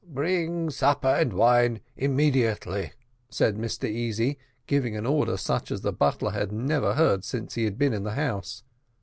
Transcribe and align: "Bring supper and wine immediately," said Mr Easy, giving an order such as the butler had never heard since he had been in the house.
"Bring 0.07 0.71
supper 0.71 1.09
and 1.09 1.31
wine 1.31 1.79
immediately," 1.95 2.93
said 3.29 3.55
Mr 3.55 3.87
Easy, 3.87 4.39
giving 4.65 4.97
an 4.97 5.05
order 5.05 5.37
such 5.37 5.69
as 5.69 5.81
the 5.81 5.93
butler 5.93 6.31
had 6.31 6.51
never 6.51 6.95
heard 6.95 7.23
since 7.23 7.53
he 7.53 7.65
had 7.65 7.77
been 7.77 7.93
in 7.93 8.01
the 8.03 8.13
house. 8.15 8.63